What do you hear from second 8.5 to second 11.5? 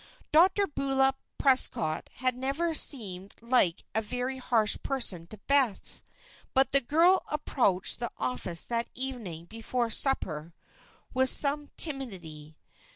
that evening before supper with